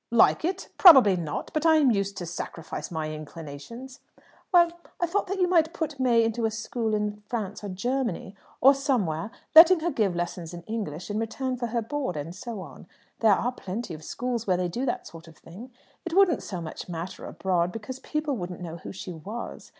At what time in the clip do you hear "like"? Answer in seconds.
0.09-0.43